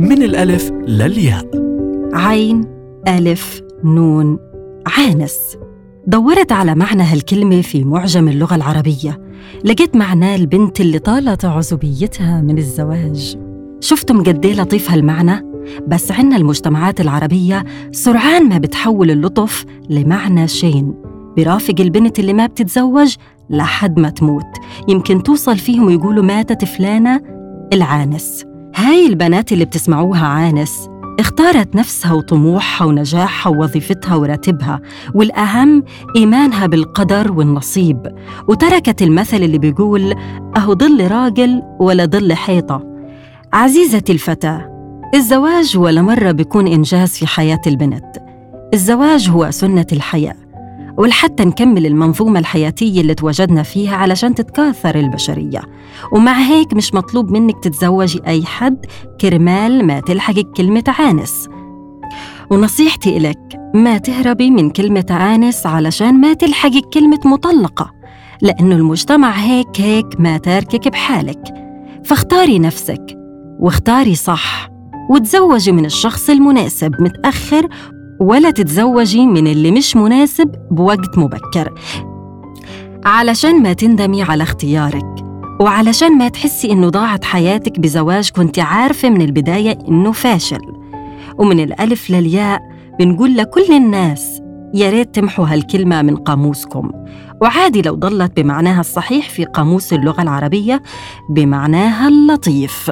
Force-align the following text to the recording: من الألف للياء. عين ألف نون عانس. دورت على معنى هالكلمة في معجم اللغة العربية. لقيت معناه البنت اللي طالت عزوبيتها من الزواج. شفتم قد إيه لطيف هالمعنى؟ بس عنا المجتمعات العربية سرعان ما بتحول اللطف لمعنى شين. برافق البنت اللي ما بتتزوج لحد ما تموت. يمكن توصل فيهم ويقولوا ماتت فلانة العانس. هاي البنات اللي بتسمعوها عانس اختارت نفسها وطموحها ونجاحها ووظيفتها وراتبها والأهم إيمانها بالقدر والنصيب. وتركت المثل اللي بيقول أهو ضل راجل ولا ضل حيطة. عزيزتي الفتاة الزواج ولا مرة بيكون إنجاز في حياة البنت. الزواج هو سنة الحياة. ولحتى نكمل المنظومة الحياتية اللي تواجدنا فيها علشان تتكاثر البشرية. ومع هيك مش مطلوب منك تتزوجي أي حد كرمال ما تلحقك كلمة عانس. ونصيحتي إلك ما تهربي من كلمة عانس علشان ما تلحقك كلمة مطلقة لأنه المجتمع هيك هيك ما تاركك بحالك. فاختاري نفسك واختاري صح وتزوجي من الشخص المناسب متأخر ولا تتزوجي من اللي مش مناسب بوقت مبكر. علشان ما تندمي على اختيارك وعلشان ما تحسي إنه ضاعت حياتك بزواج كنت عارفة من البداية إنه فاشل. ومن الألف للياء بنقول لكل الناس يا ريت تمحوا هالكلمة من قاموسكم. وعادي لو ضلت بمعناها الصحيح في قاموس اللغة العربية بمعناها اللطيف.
من 0.00 0.22
الألف 0.22 0.70
للياء. 0.70 1.50
عين 2.12 2.64
ألف 3.08 3.62
نون 3.84 4.38
عانس. 4.86 5.56
دورت 6.06 6.52
على 6.52 6.74
معنى 6.74 7.02
هالكلمة 7.02 7.60
في 7.60 7.84
معجم 7.84 8.28
اللغة 8.28 8.54
العربية. 8.54 9.20
لقيت 9.64 9.96
معناه 9.96 10.36
البنت 10.36 10.80
اللي 10.80 10.98
طالت 10.98 11.44
عزوبيتها 11.44 12.40
من 12.40 12.58
الزواج. 12.58 13.38
شفتم 13.80 14.22
قد 14.22 14.46
إيه 14.46 14.54
لطيف 14.54 14.90
هالمعنى؟ 14.90 15.44
بس 15.88 16.12
عنا 16.12 16.36
المجتمعات 16.36 17.00
العربية 17.00 17.64
سرعان 17.92 18.48
ما 18.48 18.58
بتحول 18.58 19.10
اللطف 19.10 19.64
لمعنى 19.90 20.48
شين. 20.48 20.94
برافق 21.36 21.74
البنت 21.80 22.18
اللي 22.18 22.32
ما 22.32 22.46
بتتزوج 22.46 23.14
لحد 23.50 23.98
ما 23.98 24.10
تموت. 24.10 24.46
يمكن 24.88 25.22
توصل 25.22 25.58
فيهم 25.58 25.86
ويقولوا 25.86 26.24
ماتت 26.24 26.64
فلانة 26.64 27.20
العانس. 27.72 28.47
هاي 28.78 29.06
البنات 29.06 29.52
اللي 29.52 29.64
بتسمعوها 29.64 30.26
عانس 30.26 30.88
اختارت 31.20 31.76
نفسها 31.76 32.12
وطموحها 32.12 32.86
ونجاحها 32.86 33.52
ووظيفتها 33.52 34.14
وراتبها 34.16 34.80
والأهم 35.14 35.84
إيمانها 36.16 36.66
بالقدر 36.66 37.32
والنصيب. 37.32 38.16
وتركت 38.48 39.02
المثل 39.02 39.36
اللي 39.36 39.58
بيقول 39.58 40.14
أهو 40.56 40.72
ضل 40.72 41.10
راجل 41.10 41.62
ولا 41.80 42.04
ضل 42.04 42.32
حيطة. 42.32 42.82
عزيزتي 43.52 44.12
الفتاة 44.12 44.70
الزواج 45.14 45.78
ولا 45.78 46.02
مرة 46.02 46.30
بيكون 46.30 46.66
إنجاز 46.66 47.10
في 47.10 47.26
حياة 47.26 47.60
البنت. 47.66 48.16
الزواج 48.74 49.30
هو 49.30 49.50
سنة 49.50 49.86
الحياة. 49.92 50.47
ولحتى 50.98 51.44
نكمل 51.44 51.86
المنظومة 51.86 52.40
الحياتية 52.40 53.00
اللي 53.00 53.14
تواجدنا 53.14 53.62
فيها 53.62 53.96
علشان 53.96 54.34
تتكاثر 54.34 54.94
البشرية. 54.94 55.62
ومع 56.12 56.32
هيك 56.32 56.74
مش 56.74 56.94
مطلوب 56.94 57.30
منك 57.30 57.64
تتزوجي 57.64 58.20
أي 58.26 58.44
حد 58.44 58.86
كرمال 59.20 59.86
ما 59.86 60.00
تلحقك 60.00 60.46
كلمة 60.56 60.84
عانس. 60.98 61.48
ونصيحتي 62.50 63.16
إلك 63.16 63.60
ما 63.74 63.98
تهربي 63.98 64.50
من 64.50 64.70
كلمة 64.70 65.06
عانس 65.10 65.66
علشان 65.66 66.20
ما 66.20 66.32
تلحقك 66.32 66.84
كلمة 66.94 67.20
مطلقة 67.24 67.90
لأنه 68.42 68.74
المجتمع 68.74 69.30
هيك 69.30 69.80
هيك 69.80 70.20
ما 70.20 70.38
تاركك 70.38 70.88
بحالك. 70.88 71.42
فاختاري 72.04 72.58
نفسك 72.58 73.18
واختاري 73.60 74.14
صح 74.14 74.70
وتزوجي 75.10 75.72
من 75.72 75.84
الشخص 75.84 76.30
المناسب 76.30 76.94
متأخر 77.00 77.68
ولا 78.20 78.50
تتزوجي 78.50 79.26
من 79.26 79.46
اللي 79.46 79.70
مش 79.70 79.96
مناسب 79.96 80.54
بوقت 80.70 81.18
مبكر. 81.18 81.72
علشان 83.04 83.62
ما 83.62 83.72
تندمي 83.72 84.22
على 84.22 84.42
اختيارك 84.42 85.24
وعلشان 85.60 86.18
ما 86.18 86.28
تحسي 86.28 86.72
إنه 86.72 86.88
ضاعت 86.88 87.24
حياتك 87.24 87.80
بزواج 87.80 88.30
كنت 88.30 88.58
عارفة 88.58 89.10
من 89.10 89.22
البداية 89.22 89.78
إنه 89.88 90.12
فاشل. 90.12 90.60
ومن 91.38 91.60
الألف 91.60 92.10
للياء 92.10 92.60
بنقول 92.98 93.36
لكل 93.36 93.72
الناس 93.72 94.42
يا 94.74 94.90
ريت 94.90 95.14
تمحوا 95.14 95.46
هالكلمة 95.46 96.02
من 96.02 96.16
قاموسكم. 96.16 96.90
وعادي 97.42 97.82
لو 97.82 97.94
ضلت 97.94 98.40
بمعناها 98.40 98.80
الصحيح 98.80 99.28
في 99.28 99.44
قاموس 99.44 99.92
اللغة 99.92 100.22
العربية 100.22 100.82
بمعناها 101.30 102.08
اللطيف. 102.08 102.90